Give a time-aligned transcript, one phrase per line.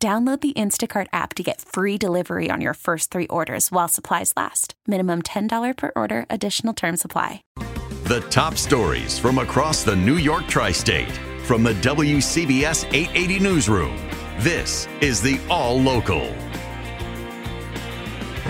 [0.00, 4.32] Download the Instacart app to get free delivery on your first three orders while supplies
[4.36, 4.74] last.
[4.86, 7.42] Minimum $10 per order, additional term supply.
[8.04, 11.10] The top stories from across the New York tri state
[11.42, 13.96] from the WCBS 880 Newsroom.
[14.38, 16.32] This is the All Local.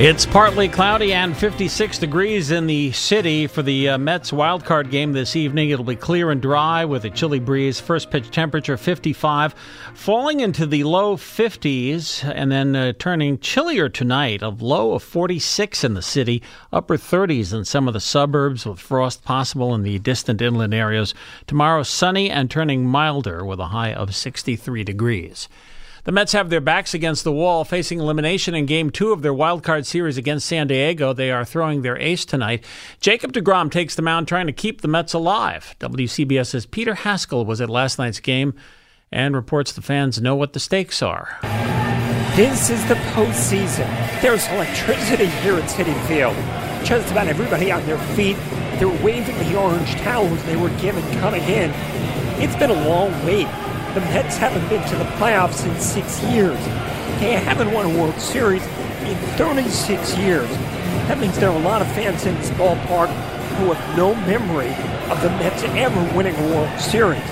[0.00, 5.12] It's partly cloudy and 56 degrees in the city for the uh, Mets wildcard game
[5.12, 5.70] this evening.
[5.70, 7.80] It'll be clear and dry with a chilly breeze.
[7.80, 9.56] First pitch temperature 55,
[9.94, 14.40] falling into the low 50s, and then uh, turning chillier tonight.
[14.40, 18.78] A low of 46 in the city, upper 30s in some of the suburbs, with
[18.78, 21.12] frost possible in the distant inland areas.
[21.48, 25.48] Tomorrow, sunny and turning milder with a high of 63 degrees.
[26.08, 29.34] The Mets have their backs against the wall, facing elimination in Game 2 of their
[29.34, 31.12] wildcard series against San Diego.
[31.12, 32.64] They are throwing their ace tonight.
[32.98, 35.76] Jacob DeGrom takes the mound trying to keep the Mets alive.
[35.80, 38.54] WCBS's Peter Haskell was at last night's game
[39.12, 41.36] and reports the fans know what the stakes are.
[42.36, 43.86] This is the postseason.
[44.22, 46.34] There's electricity here at Citi Field.
[46.86, 48.38] Just about everybody on their feet.
[48.78, 51.70] They're waving the orange towels they were given coming in.
[52.40, 53.46] It's been a long wait
[53.94, 56.58] the Mets haven't been to the playoffs in six years.
[57.20, 58.64] They haven't won a World Series
[59.02, 60.48] in 36 years.
[61.08, 63.08] That means there are a lot of fans in this ballpark
[63.56, 64.68] who have no memory
[65.10, 67.22] of the Mets ever winning a World Series.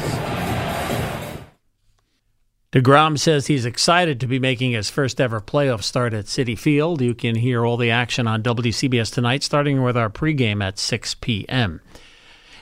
[2.73, 7.01] DeGrom says he's excited to be making his first ever playoff start at Citi Field.
[7.01, 11.15] You can hear all the action on WCBS tonight, starting with our pregame at 6
[11.17, 11.81] p.m.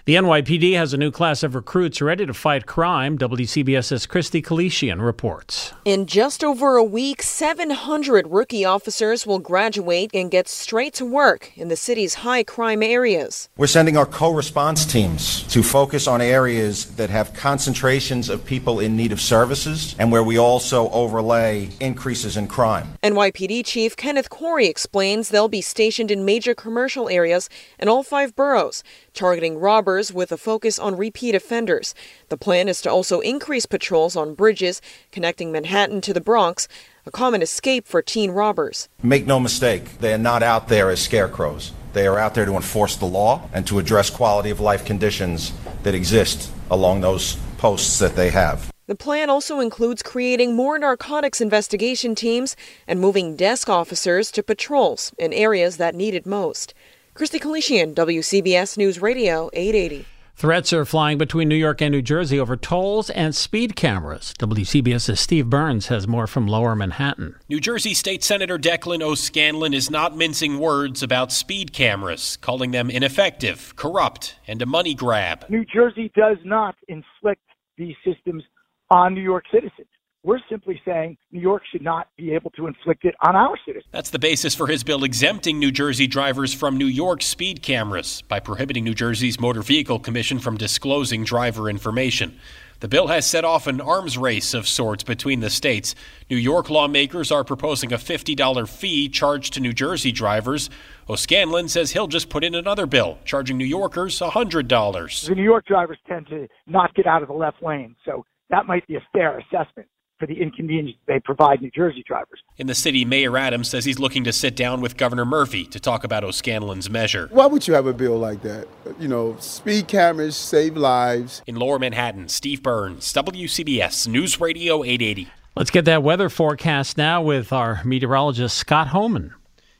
[0.06, 3.16] The NYPD has a new class of recruits ready to fight crime.
[3.16, 5.72] WCBS's Christy Kalishian reports.
[5.86, 11.56] In just over a week, 700 rookie officers will graduate and get straight to work
[11.56, 13.48] in the city's high crime areas.
[13.56, 18.80] We're sending our co response teams to focus on areas that have concentrations of people
[18.80, 22.88] in need of services and where we also overlay increases in crime.
[23.02, 28.36] NYPD Chief Kenneth Corey explains they'll be stationed in major commercial areas in all five
[28.36, 28.84] boroughs
[29.14, 31.94] targeting robbers with a focus on repeat offenders.
[32.28, 34.82] The plan is to also increase patrols on bridges
[35.12, 36.66] connecting Manhattan to the Bronx,
[37.06, 38.88] a common escape for teen robbers.
[39.02, 41.72] Make no mistake, they are not out there as scarecrows.
[41.92, 45.52] They are out there to enforce the law and to address quality of life conditions
[45.84, 48.72] that exist along those posts that they have.
[48.86, 52.54] The plan also includes creating more narcotics investigation teams
[52.86, 56.74] and moving desk officers to patrols in areas that need it most.
[57.14, 60.04] Christy Kalishian, WCBS News Radio 880.
[60.34, 64.34] Threats are flying between New York and New Jersey over tolls and speed cameras.
[64.40, 67.36] WCBS's Steve Burns has more from Lower Manhattan.
[67.48, 72.90] New Jersey State Senator Declan O'Scanlan is not mincing words about speed cameras, calling them
[72.90, 75.44] ineffective, corrupt, and a money grab.
[75.48, 77.44] New Jersey does not inflict
[77.78, 78.42] these systems
[78.90, 79.86] on New York citizens.
[80.24, 83.84] We're simply saying New York should not be able to inflict it on our citizens.
[83.92, 88.22] That's the basis for his bill exempting New Jersey drivers from New York's speed cameras
[88.22, 92.38] by prohibiting New Jersey's Motor Vehicle Commission from disclosing driver information.
[92.80, 95.94] The bill has set off an arms race of sorts between the states.
[96.30, 100.70] New York lawmakers are proposing a $50 fee charged to New Jersey drivers.
[101.06, 105.28] O'Scanlan says he'll just put in another bill, charging New Yorkers $100.
[105.28, 108.64] The New York drivers tend to not get out of the left lane, so that
[108.64, 109.86] might be a fair assessment
[110.24, 112.40] for the inconvenience they provide New Jersey drivers.
[112.56, 115.78] In the city, Mayor Adams says he's looking to sit down with Governor Murphy to
[115.78, 117.28] talk about O'Scanlan's measure.
[117.30, 118.66] Why would you have a bill like that?
[118.98, 121.42] You know, speed cameras save lives.
[121.46, 125.28] In Lower Manhattan, Steve Burns, WCBS News Radio 880.
[125.56, 129.34] Let's get that weather forecast now with our meteorologist, Scott Homan.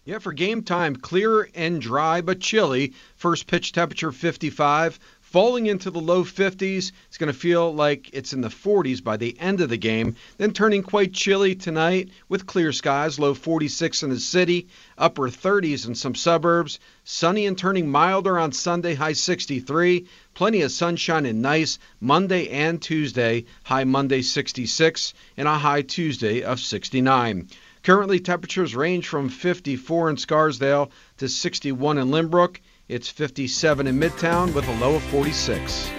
[0.04, 2.92] Yeah, for game time, clear and dry but chilly.
[3.16, 4.98] First pitch temperature 55
[5.34, 6.92] falling into the low 50s.
[7.08, 10.14] It's going to feel like it's in the 40s by the end of the game.
[10.38, 15.88] Then turning quite chilly tonight with clear skies, low 46 in the city, upper 30s
[15.88, 16.78] in some suburbs.
[17.02, 20.06] Sunny and turning milder on Sunday, high 63.
[20.34, 26.42] Plenty of sunshine and nice Monday and Tuesday, high Monday 66, and a high Tuesday
[26.42, 27.48] of 69.
[27.82, 32.60] Currently, temperatures range from 54 in Scarsdale to 61 in Lynbrook.
[32.86, 35.90] It's 57 in Midtown with a low of 46.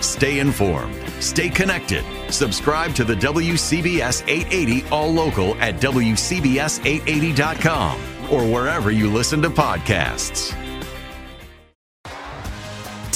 [0.00, 2.04] Stay informed, stay connected.
[2.32, 10.52] Subscribe to the WCBS 880 All Local at WCBS880.com or wherever you listen to podcasts.